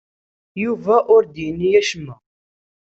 [0.63, 2.15] Yuba ur d-yenni acemma.